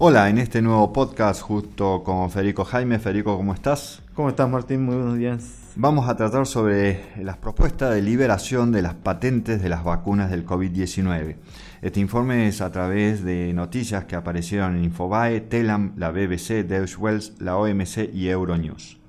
Hola, 0.00 0.30
en 0.30 0.38
este 0.38 0.62
nuevo 0.62 0.92
podcast 0.92 1.42
justo 1.42 2.04
con 2.04 2.30
Federico 2.30 2.64
Jaime. 2.64 3.00
Federico, 3.00 3.36
¿cómo 3.36 3.52
estás? 3.52 4.00
¿Cómo 4.14 4.28
estás 4.28 4.48
Martín? 4.48 4.84
Muy 4.84 4.94
buenos 4.94 5.18
días. 5.18 5.72
Vamos 5.74 6.08
a 6.08 6.14
tratar 6.14 6.46
sobre 6.46 7.00
las 7.20 7.36
propuestas 7.38 7.92
de 7.92 8.00
liberación 8.00 8.70
de 8.70 8.80
las 8.80 8.94
patentes 8.94 9.60
de 9.60 9.68
las 9.68 9.82
vacunas 9.82 10.30
del 10.30 10.46
COVID-19. 10.46 11.34
Este 11.82 11.98
informe 11.98 12.46
es 12.46 12.60
a 12.60 12.70
través 12.70 13.24
de 13.24 13.52
noticias 13.52 14.04
que 14.04 14.14
aparecieron 14.14 14.76
en 14.76 14.84
Infobae, 14.84 15.40
Telam, 15.40 15.94
la 15.96 16.12
BBC, 16.12 16.64
Deutsche 16.64 16.96
Wells, 16.96 17.34
la 17.40 17.56
OMC 17.56 18.08
y 18.14 18.28
Euronews. 18.28 19.00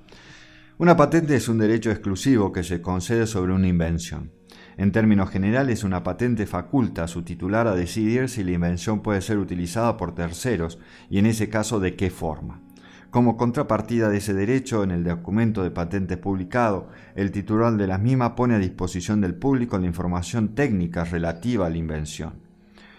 Una 0.76 0.96
patente 0.96 1.36
es 1.36 1.48
un 1.48 1.58
derecho 1.58 1.92
exclusivo 1.92 2.50
que 2.50 2.64
se 2.64 2.82
concede 2.82 3.28
sobre 3.28 3.52
una 3.52 3.68
invención. 3.68 4.32
En 4.80 4.92
términos 4.92 5.28
generales, 5.28 5.84
una 5.84 6.02
patente 6.02 6.46
faculta 6.46 7.04
a 7.04 7.06
su 7.06 7.22
titular 7.22 7.66
a 7.66 7.74
decidir 7.74 8.30
si 8.30 8.42
la 8.42 8.52
invención 8.52 9.00
puede 9.02 9.20
ser 9.20 9.36
utilizada 9.36 9.98
por 9.98 10.14
terceros 10.14 10.78
y 11.10 11.18
en 11.18 11.26
ese 11.26 11.50
caso 11.50 11.80
de 11.80 11.96
qué 11.96 12.08
forma. 12.08 12.62
Como 13.10 13.36
contrapartida 13.36 14.08
de 14.08 14.16
ese 14.16 14.32
derecho, 14.32 14.82
en 14.82 14.90
el 14.90 15.04
documento 15.04 15.62
de 15.62 15.70
patentes 15.70 16.16
publicado, 16.16 16.88
el 17.14 17.30
titular 17.30 17.76
de 17.76 17.86
las 17.88 18.00
mismas 18.00 18.30
pone 18.30 18.54
a 18.54 18.58
disposición 18.58 19.20
del 19.20 19.34
público 19.34 19.76
la 19.76 19.84
información 19.84 20.54
técnica 20.54 21.04
relativa 21.04 21.66
a 21.66 21.68
la 21.68 21.76
invención. 21.76 22.36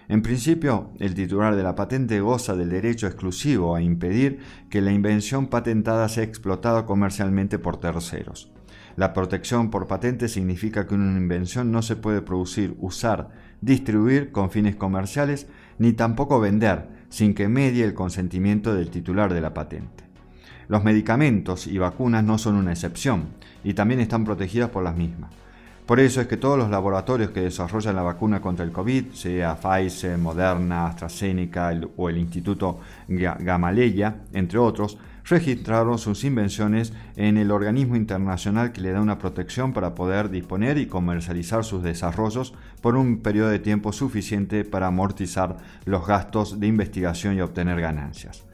En 0.08 0.22
principio, 0.22 0.92
el 1.00 1.16
titular 1.16 1.56
de 1.56 1.64
la 1.64 1.74
patente 1.74 2.20
goza 2.20 2.56
del 2.56 2.70
derecho 2.70 3.08
exclusivo 3.08 3.76
a 3.76 3.82
impedir 3.82 4.38
que 4.70 4.82
la 4.82 4.92
invención 4.92 5.48
patentada 5.48 6.08
sea 6.10 6.26
explotada 6.26 6.86
comercialmente 6.86 7.58
por 7.58 7.78
terceros. 7.78 8.51
La 8.96 9.14
protección 9.14 9.70
por 9.70 9.88
patente 9.88 10.28
significa 10.28 10.86
que 10.86 10.96
una 10.96 11.18
invención 11.18 11.72
no 11.72 11.82
se 11.82 11.96
puede 11.96 12.22
producir, 12.22 12.76
usar, 12.80 13.30
distribuir 13.62 14.32
con 14.32 14.52
fines 14.52 14.76
comerciales, 14.76 15.48
ni 15.80 15.94
tampoco 15.94 16.40
vender 16.40 16.88
sin 17.10 17.34
que 17.34 17.48
medie 17.48 17.84
el 17.84 17.94
consentimiento 17.94 18.74
del 18.74 18.90
titular 18.90 19.34
de 19.34 19.42
la 19.42 19.54
patente. 19.54 20.04
Los 20.68 20.84
medicamentos 20.84 21.68
y 21.68 21.78
vacunas 21.78 22.24
no 22.24 22.38
son 22.38 22.56
una 22.56 22.72
excepción 22.72 23.30
y 23.64 23.74
también 23.74 24.00
están 24.00 24.24
protegidas 24.24 24.70
por 24.70 24.84
las 24.84 24.96
mismas. 24.96 25.32
Por 25.86 26.00
eso 26.00 26.22
es 26.22 26.28
que 26.28 26.38
todos 26.38 26.58
los 26.58 26.70
laboratorios 26.70 27.32
que 27.32 27.42
desarrollan 27.42 27.98
la 27.98 28.04
vacuna 28.04 28.40
contra 28.40 28.64
el 28.64 28.72
COVID, 28.72 29.12
sea 29.12 29.58
Pfizer, 29.58 30.18
Moderna, 30.18 30.88
AstraZeneca 30.88 31.74
o 31.98 32.08
el 32.08 32.18
Instituto 32.18 32.80
Gamaleya, 33.10 34.16
entre 34.32 34.58
otros, 34.58 34.98
registraron 35.26 35.98
sus 35.98 36.24
invenciones 36.24 36.94
en 37.16 37.38
el 37.38 37.52
organismo 37.52 37.96
internacional 37.96 38.72
que 38.72 38.82
le 38.82 38.92
da 38.92 39.02
una 39.02 39.18
protección 39.18 39.74
para 39.74 39.96
poder 39.96 40.30
disponer 40.30 40.78
y 40.78 40.88
comercializar 40.88 41.64
sus 41.64 41.84
desarrollos 41.84 42.54
por 42.82 42.96
un 42.96 43.22
periodo 43.22 43.50
de 43.50 43.60
tiempo 43.60 43.94
suficiente 43.94 44.64
para 44.64 44.88
amortizar 44.88 45.58
los 45.86 46.06
gastos 46.06 46.60
de 46.60 46.68
investigación 46.68 47.36
y 47.36 47.42
obtener 47.42 47.80
ganancias. 47.80 48.46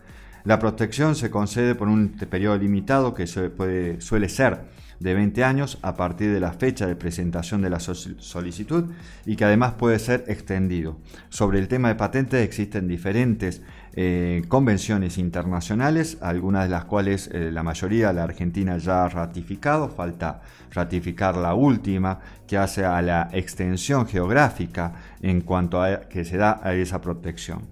La 0.44 0.60
protección 0.60 1.16
se 1.16 1.30
concede 1.30 1.76
por 1.76 1.90
un 1.90 2.10
periodo 2.10 2.58
limitado 2.58 3.14
que 3.14 3.28
suele 3.28 4.30
ser 4.30 4.78
de 5.00 5.14
20 5.14 5.44
años 5.44 5.78
a 5.82 5.96
partir 5.96 6.32
de 6.32 6.40
la 6.40 6.54
fecha 6.54 6.88
de 6.88 6.96
presentación 6.96 7.62
de 7.62 7.70
la 7.70 7.80
solicitud 7.80 8.86
y 9.26 9.36
que 9.36 9.46
además 9.46 9.74
puede 9.74 10.00
ser 10.00 10.24
extendido. 10.28 10.98
Sobre 11.30 11.60
el 11.60 11.68
tema 11.68 11.90
de 11.90 11.96
patentes 11.96 12.44
existen 12.44 12.88
diferentes 12.88 13.62
eh, 14.00 14.44
convenciones 14.48 15.18
internacionales, 15.18 16.20
algunas 16.22 16.66
de 16.66 16.70
las 16.70 16.86
cuales 16.86 17.32
eh, 17.34 17.50
la 17.52 17.64
mayoría 17.64 18.14
la 18.14 18.26
Argentina 18.26 18.78
ya 18.78 19.06
ha 19.06 19.10
ratificado, 19.10 19.90
falta 19.90 20.42
ratificar 20.70 21.36
la 21.36 21.56
última 21.56 22.20
que 22.46 22.60
hace 22.60 22.86
a 22.86 23.02
la 23.02 23.28
extensión 23.34 24.06
geográfica 24.06 24.94
en 25.20 25.42
cuanto 25.42 25.82
a 25.82 26.02
que 26.02 26.26
se 26.26 26.38
da 26.38 26.60
a 26.62 26.76
esa 26.76 27.02
protección. 27.02 27.64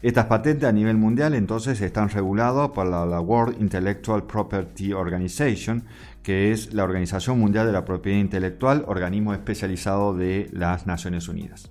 Estas 0.00 0.24
patentes 0.24 0.66
a 0.66 0.72
nivel 0.72 0.96
mundial 0.96 1.34
entonces 1.34 1.78
están 1.82 2.08
reguladas 2.08 2.70
por 2.70 2.86
la, 2.86 3.04
la, 3.04 3.20
World 3.20 3.60
Intellectual 3.60 4.22
Property 4.22 4.94
Organization, 4.94 5.84
que 6.22 6.50
es 6.50 6.72
la 6.72 6.84
Organización 6.84 7.38
Mundial 7.38 7.66
de 7.66 7.72
la 7.72 7.84
Propiedad 7.84 8.18
Intelectual, 8.18 8.84
organismo 8.86 9.34
especializado 9.34 10.14
de 10.14 10.48
las 10.50 10.86
Naciones 10.86 11.28
Unidas. 11.28 11.68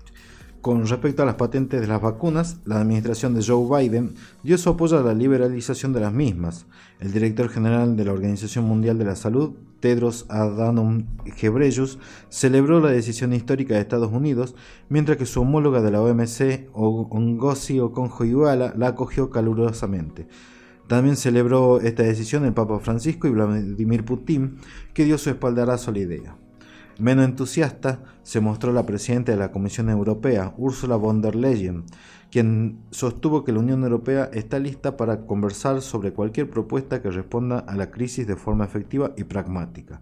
Con 0.67 0.85
respecto 0.85 1.23
a 1.23 1.25
las 1.25 1.35
patentes 1.35 1.79
de 1.79 1.87
las 1.87 2.01
vacunas, 2.01 2.57
la 2.65 2.81
administración 2.81 3.33
de 3.33 3.41
Joe 3.41 3.87
Biden 3.87 4.15
dio 4.43 4.57
su 4.57 4.69
apoyo 4.69 4.99
a 4.99 5.01
la 5.01 5.13
liberalización 5.13 5.93
de 5.93 6.01
las 6.01 6.11
mismas. 6.11 6.65
El 6.99 7.13
director 7.13 7.47
general 7.47 7.95
de 7.95 8.03
la 8.03 8.11
Organización 8.11 8.65
Mundial 8.65 8.97
de 8.97 9.05
la 9.05 9.15
Salud, 9.15 9.53
Tedros 9.79 10.25
Adhanom 10.27 11.05
Ghebreyesus, 11.39 11.99
celebró 12.27 12.81
la 12.81 12.89
decisión 12.89 13.31
histórica 13.31 13.75
de 13.75 13.79
Estados 13.79 14.11
Unidos, 14.11 14.55
mientras 14.89 15.17
que 15.17 15.25
su 15.25 15.39
homóloga 15.39 15.81
de 15.81 15.91
la 15.91 16.01
OMC, 16.01 16.69
Ngozi 16.75 17.79
Okonjo-Iweala, 17.79 18.73
la 18.75 18.87
acogió 18.87 19.29
calurosamente. 19.29 20.27
También 20.87 21.15
celebró 21.15 21.79
esta 21.79 22.03
decisión 22.03 22.43
el 22.43 22.53
Papa 22.53 22.79
Francisco 22.79 23.25
y 23.29 23.31
Vladimir 23.31 24.03
Putin, 24.03 24.57
que 24.93 25.05
dio 25.05 25.17
su 25.17 25.29
espaldarazo 25.29 25.91
a 25.91 25.93
la 25.93 25.99
idea. 25.99 26.37
Menos 26.99 27.25
entusiasta 27.25 27.99
se 28.23 28.41
mostró 28.41 28.73
la 28.73 28.87
presidenta 28.87 29.31
de 29.31 29.37
la 29.37 29.51
Comisión 29.51 29.87
Europea, 29.89 30.55
Ursula 30.57 30.95
von 30.95 31.21
der 31.21 31.35
Leyen, 31.35 31.83
quien 32.31 32.79
sostuvo 32.89 33.43
que 33.43 33.51
la 33.51 33.59
Unión 33.59 33.83
Europea 33.83 34.31
está 34.33 34.57
lista 34.57 34.97
para 34.97 35.27
conversar 35.27 35.83
sobre 35.83 36.11
cualquier 36.11 36.49
propuesta 36.49 36.99
que 36.99 37.11
responda 37.11 37.59
a 37.59 37.75
la 37.75 37.91
crisis 37.91 38.25
de 38.25 38.35
forma 38.35 38.65
efectiva 38.65 39.11
y 39.15 39.25
pragmática. 39.25 40.01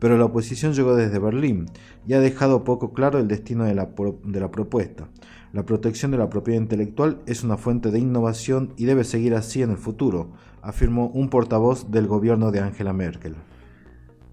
Pero 0.00 0.18
la 0.18 0.26
oposición 0.26 0.74
llegó 0.74 0.94
desde 0.94 1.18
Berlín 1.18 1.64
y 2.06 2.12
ha 2.12 2.20
dejado 2.20 2.62
poco 2.62 2.92
claro 2.92 3.18
el 3.18 3.26
destino 3.26 3.64
de 3.64 3.74
la, 3.74 3.88
de 4.22 4.40
la 4.40 4.50
propuesta. 4.50 5.08
La 5.54 5.64
protección 5.64 6.10
de 6.10 6.18
la 6.18 6.28
propiedad 6.28 6.60
intelectual 6.60 7.22
es 7.24 7.42
una 7.42 7.56
fuente 7.56 7.90
de 7.90 8.00
innovación 8.00 8.74
y 8.76 8.84
debe 8.84 9.04
seguir 9.04 9.34
así 9.34 9.62
en 9.62 9.70
el 9.70 9.78
futuro, 9.78 10.32
afirmó 10.60 11.06
un 11.08 11.30
portavoz 11.30 11.90
del 11.90 12.06
gobierno 12.06 12.52
de 12.52 12.60
Angela 12.60 12.92
Merkel. 12.92 13.34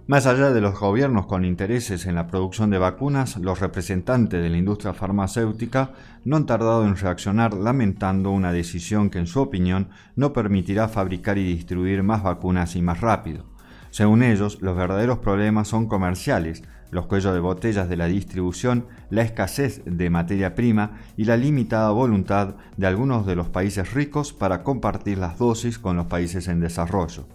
Más 0.08 0.28
allá 0.28 0.52
de 0.52 0.62
los 0.62 0.80
gobiernos 0.80 1.26
con 1.26 1.46
intereses 1.46 2.06
en 2.06 2.14
la 2.14 2.28
producción 2.28 2.70
de 2.70 2.78
vacunas, 2.78 3.38
los 3.38 3.60
representantes 3.60 4.40
de 4.40 4.52
la 4.52 4.58
industria 4.58 4.94
farmacéutica 4.94 5.94
no 6.24 6.38
han 6.38 6.46
tardado 6.46 6.86
en 6.86 6.96
reaccionar 6.96 7.56
lamentando 7.56 8.30
una 8.30 8.52
decisión 8.52 9.10
que 9.10 9.18
en 9.18 9.26
su 9.26 9.42
opinión 9.42 9.90
no 10.16 10.32
permitirá 10.32 10.90
fabricar 10.90 11.40
y 11.40 11.44
distribuir 11.44 12.04
más 12.04 12.22
vacunas 12.22 12.76
y 12.76 12.84
más 12.84 13.02
rápido. 13.02 13.46
Según 13.90 14.22
ellos, 14.22 14.62
los 14.62 14.78
verdaderos 14.78 15.18
problemas 15.18 15.70
son 15.70 15.88
comerciales, 15.88 16.62
los 16.92 17.08
cuellos 17.08 17.34
de 17.34 17.40
botellas 17.40 17.90
de 17.90 17.98
la 17.98 18.06
distribución, 18.06 18.86
la 19.10 19.24
escasez 19.24 19.82
de 19.86 20.12
materia 20.12 20.54
prima 20.54 21.00
y 21.18 21.26
la 21.26 21.36
limitada 21.36 21.90
voluntad 21.90 22.58
de 22.78 22.86
algunos 22.86 23.26
de 23.26 23.36
los 23.36 23.50
países 23.50 23.96
ricos 23.96 24.34
para 24.34 24.62
compartir 24.62 25.18
las 25.18 25.40
dosis 25.40 25.80
con 25.80 25.98
los 25.98 26.06
países 26.06 26.48
en 26.48 26.60
desarrollo. 26.60 27.26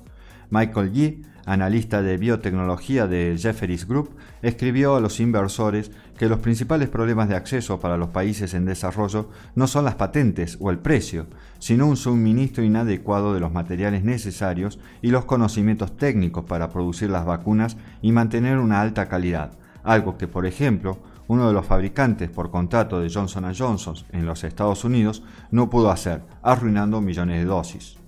Michael 0.50 0.92
Yee, 0.92 1.22
analista 1.50 2.00
de 2.00 2.16
biotecnología 2.16 3.08
de 3.08 3.36
Jefferies 3.36 3.88
Group, 3.88 4.10
escribió 4.40 4.94
a 4.94 5.00
los 5.00 5.18
inversores 5.18 5.90
que 6.16 6.28
los 6.28 6.38
principales 6.38 6.88
problemas 6.88 7.28
de 7.28 7.34
acceso 7.34 7.80
para 7.80 7.96
los 7.96 8.10
países 8.10 8.54
en 8.54 8.66
desarrollo 8.66 9.30
no 9.56 9.66
son 9.66 9.84
las 9.84 9.96
patentes 9.96 10.58
o 10.60 10.70
el 10.70 10.78
precio, 10.78 11.26
sino 11.58 11.88
un 11.88 11.96
suministro 11.96 12.62
inadecuado 12.62 13.34
de 13.34 13.40
los 13.40 13.52
materiales 13.52 14.04
necesarios 14.04 14.78
y 15.02 15.10
los 15.10 15.24
conocimientos 15.24 15.96
técnicos 15.96 16.44
para 16.44 16.70
producir 16.70 17.10
las 17.10 17.26
vacunas 17.26 17.76
y 18.00 18.12
mantener 18.12 18.58
una 18.58 18.80
alta 18.80 19.08
calidad, 19.08 19.58
algo 19.82 20.16
que, 20.16 20.28
por 20.28 20.46
ejemplo, 20.46 20.98
uno 21.26 21.48
de 21.48 21.52
los 21.52 21.66
fabricantes 21.66 22.30
por 22.30 22.50
contrato 22.50 23.00
de 23.00 23.10
Johnson 23.12 23.52
Johnson 23.56 23.96
en 24.12 24.24
los 24.24 24.44
Estados 24.44 24.84
Unidos 24.84 25.24
no 25.50 25.68
pudo 25.68 25.90
hacer, 25.90 26.22
arruinando 26.42 27.00
millones 27.00 27.38
de 27.38 27.44
dosis. 27.44 27.99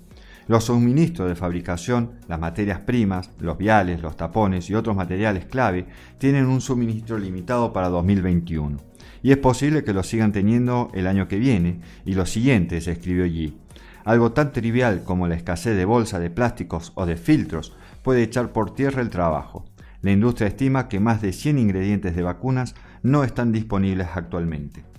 Los 0.49 0.65
suministros 0.65 1.29
de 1.29 1.37
fabricación, 1.37 2.13
las 2.29 2.41
materias 2.41 2.81
primas, 2.81 3.31
los 3.39 3.57
viales, 3.57 4.03
los 4.03 4.17
tapones 4.17 4.69
y 4.71 4.75
otros 4.75 4.97
materiales 4.97 5.45
clave 5.45 5.87
tienen 6.19 6.47
un 6.47 6.61
suministro 6.61 7.19
limitado 7.19 7.73
para 7.73 7.89
2021. 7.89 8.79
Y 9.23 9.31
es 9.31 9.39
posible 9.39 9.85
que 9.85 9.93
lo 9.93 10.03
sigan 10.03 10.33
teniendo 10.33 10.91
el 10.95 11.07
año 11.07 11.29
que 11.29 11.39
viene 11.39 11.81
y 12.05 12.15
los 12.15 12.31
siguientes, 12.31 12.89
escribió 12.89 13.25
Yi. 13.25 13.57
Algo 14.05 14.33
tan 14.33 14.53
trivial 14.53 15.05
como 15.05 15.29
la 15.29 15.37
escasez 15.37 15.77
de 15.77 15.85
bolsa 15.85 16.19
de 16.19 16.31
plásticos 16.31 16.91
o 16.97 17.07
de 17.07 17.17
filtros 17.17 17.77
puede 18.03 18.25
echar 18.25 18.53
por 18.53 18.75
tierra 18.75 19.01
el 19.01 19.11
trabajo. 19.11 19.65
La 20.01 20.11
industria 20.11 20.49
estima 20.49 20.89
que 20.89 20.99
más 20.99 21.23
de 21.23 21.33
100 21.33 21.59
ingredientes 21.61 22.17
de 22.17 22.23
vacunas 22.23 22.75
no 23.05 23.23
están 23.23 23.53
disponibles 23.53 24.09
actualmente. 24.13 24.92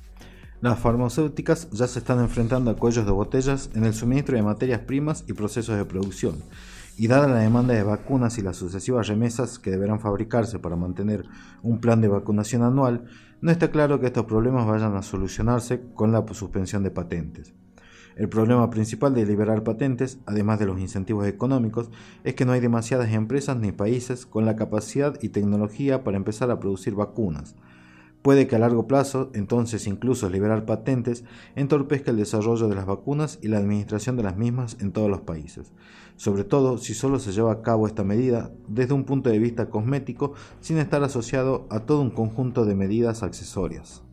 Las 0.63 0.79
farmacéuticas 0.79 1.69
ya 1.71 1.87
se 1.87 1.99
están 1.99 2.21
enfrentando 2.21 2.71
a 2.71 2.77
cuellos 2.77 3.05
de 3.05 3.11
botellas 3.11 3.69
en 3.75 3.83
el 3.83 3.93
suministro 3.93 4.37
de 4.37 4.43
materias 4.43 4.79
primas 4.79 5.25
y 5.27 5.33
procesos 5.33 5.75
de 5.75 5.83
producción, 5.83 6.37
y 6.97 7.07
dada 7.07 7.27
la 7.27 7.39
demanda 7.39 7.73
de 7.73 7.83
vacunas 7.83 8.37
y 8.37 8.43
las 8.43 8.55
sucesivas 8.55 9.09
remesas 9.09 9.59
que 9.59 9.71
deberán 9.71 9.99
fabricarse 9.99 10.59
para 10.59 10.77
mantener 10.77 11.25
un 11.63 11.81
plan 11.81 11.99
de 11.99 12.07
vacunación 12.07 12.63
anual, 12.63 13.03
no 13.41 13.51
está 13.51 13.71
claro 13.71 13.99
que 13.99 14.05
estos 14.05 14.23
problemas 14.23 14.65
vayan 14.65 14.95
a 14.95 15.01
solucionarse 15.01 15.81
con 15.95 16.13
la 16.13 16.23
suspensión 16.31 16.81
de 16.81 16.91
patentes. 16.91 17.53
El 18.15 18.29
problema 18.29 18.69
principal 18.69 19.13
de 19.13 19.25
liberar 19.25 19.65
patentes, 19.65 20.19
además 20.25 20.59
de 20.59 20.67
los 20.67 20.79
incentivos 20.79 21.27
económicos, 21.27 21.91
es 22.23 22.35
que 22.35 22.45
no 22.45 22.53
hay 22.53 22.61
demasiadas 22.61 23.11
empresas 23.11 23.57
ni 23.57 23.73
países 23.73 24.25
con 24.25 24.45
la 24.45 24.55
capacidad 24.55 25.19
y 25.21 25.27
tecnología 25.27 26.05
para 26.05 26.15
empezar 26.15 26.51
a 26.51 26.61
producir 26.61 26.95
vacunas, 26.95 27.57
Puede 28.23 28.47
que 28.47 28.55
a 28.55 28.59
largo 28.59 28.87
plazo, 28.87 29.29
entonces, 29.33 29.85
incluso 29.85 30.29
liberar 30.29 30.65
patentes 30.65 31.25
entorpezca 31.57 32.11
el 32.11 32.17
desarrollo 32.17 32.69
de 32.69 32.75
las 32.75 32.85
vacunas 32.85 33.37
y 33.41 33.49
la 33.49 33.57
administración 33.57 34.15
de 34.15 34.23
las 34.23 34.37
mismas 34.37 34.77
en 34.79 34.93
todos 34.93 35.09
los 35.09 35.19
países, 35.19 35.73
sobre 36.15 36.45
todo 36.45 36.77
si 36.77 36.93
solo 36.93 37.19
se 37.19 37.33
lleva 37.33 37.51
a 37.51 37.61
cabo 37.61 37.85
esta 37.85 38.05
medida 38.05 38.49
desde 38.69 38.93
un 38.93 39.03
punto 39.03 39.29
de 39.29 39.39
vista 39.39 39.69
cosmético 39.69 40.35
sin 40.61 40.77
estar 40.77 41.03
asociado 41.03 41.67
a 41.69 41.81
todo 41.81 41.99
un 41.99 42.11
conjunto 42.11 42.63
de 42.63 42.75
medidas 42.75 43.23
accesorias. 43.23 44.03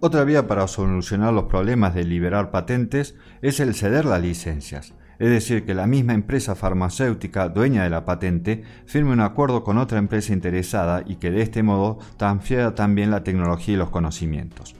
Otra 0.00 0.24
vía 0.24 0.46
para 0.46 0.68
solucionar 0.68 1.32
los 1.32 1.44
problemas 1.44 1.94
de 1.94 2.04
liberar 2.04 2.50
patentes 2.50 3.14
es 3.40 3.60
el 3.60 3.74
ceder 3.74 4.04
las 4.04 4.20
licencias, 4.20 4.92
es 5.18 5.30
decir, 5.30 5.64
que 5.64 5.74
la 5.74 5.86
misma 5.86 6.14
empresa 6.14 6.54
farmacéutica 6.54 7.48
dueña 7.48 7.82
de 7.82 7.90
la 7.90 8.04
patente 8.04 8.62
firme 8.86 9.12
un 9.12 9.20
acuerdo 9.20 9.64
con 9.64 9.78
otra 9.78 9.98
empresa 9.98 10.32
interesada 10.32 11.02
y 11.06 11.16
que 11.16 11.30
de 11.30 11.42
este 11.42 11.62
modo 11.62 11.98
transfiera 12.16 12.74
también 12.74 13.10
la 13.10 13.24
tecnología 13.24 13.74
y 13.74 13.78
los 13.78 13.90
conocimientos. 13.90 14.76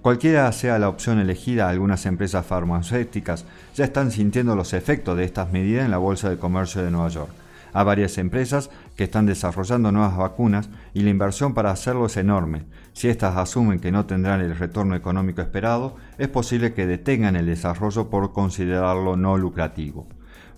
Cualquiera 0.00 0.50
sea 0.52 0.78
la 0.78 0.88
opción 0.88 1.20
elegida, 1.20 1.68
algunas 1.68 2.06
empresas 2.06 2.44
farmacéuticas 2.46 3.44
ya 3.74 3.84
están 3.84 4.10
sintiendo 4.10 4.56
los 4.56 4.72
efectos 4.72 5.16
de 5.16 5.24
estas 5.24 5.52
medidas 5.52 5.84
en 5.84 5.90
la 5.90 5.98
Bolsa 5.98 6.28
de 6.28 6.38
Comercio 6.38 6.82
de 6.82 6.90
Nueva 6.90 7.08
York 7.08 7.41
a 7.72 7.82
varias 7.82 8.18
empresas 8.18 8.70
que 8.96 9.04
están 9.04 9.26
desarrollando 9.26 9.92
nuevas 9.92 10.16
vacunas 10.16 10.70
y 10.94 11.02
la 11.02 11.10
inversión 11.10 11.54
para 11.54 11.70
hacerlo 11.70 12.06
es 12.06 12.16
enorme. 12.16 12.64
Si 12.92 13.08
éstas 13.08 13.36
asumen 13.36 13.80
que 13.80 13.92
no 13.92 14.06
tendrán 14.06 14.40
el 14.40 14.56
retorno 14.56 14.94
económico 14.94 15.40
esperado, 15.40 15.96
es 16.18 16.28
posible 16.28 16.74
que 16.74 16.86
detengan 16.86 17.36
el 17.36 17.46
desarrollo 17.46 18.10
por 18.10 18.32
considerarlo 18.32 19.16
no 19.16 19.36
lucrativo. 19.36 20.06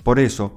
Por 0.02 0.19
eso, 0.19 0.56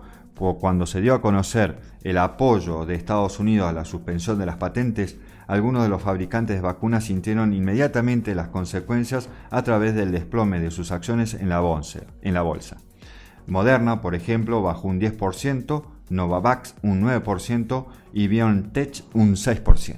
cuando 0.59 0.85
se 0.85 1.01
dio 1.01 1.15
a 1.15 1.21
conocer 1.21 1.79
el 2.03 2.17
apoyo 2.17 2.85
de 2.85 2.95
Estados 2.95 3.39
Unidos 3.39 3.69
a 3.69 3.73
la 3.73 3.85
suspensión 3.85 4.37
de 4.37 4.45
las 4.45 4.57
patentes, 4.57 5.17
algunos 5.47 5.83
de 5.83 5.89
los 5.89 6.01
fabricantes 6.01 6.57
de 6.57 6.61
vacunas 6.61 7.05
sintieron 7.05 7.53
inmediatamente 7.53 8.35
las 8.35 8.49
consecuencias 8.49 9.29
a 9.49 9.63
través 9.63 9.95
del 9.95 10.11
desplome 10.11 10.59
de 10.59 10.71
sus 10.71 10.91
acciones 10.91 11.33
en 11.33 11.49
la 11.49 11.59
bolsa. 11.59 12.01
En 12.21 12.33
la 12.33 12.41
bolsa. 12.41 12.77
Moderna, 13.47 14.01
por 14.01 14.13
ejemplo, 14.13 14.61
bajó 14.61 14.89
un 14.89 14.99
10%, 14.99 15.83
Novavax 16.09 16.75
un 16.81 17.01
9% 17.01 17.85
y 18.13 18.27
BioNTech 18.27 19.03
un 19.13 19.35
6%. 19.35 19.95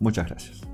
Muchas 0.00 0.28
gracias. 0.28 0.73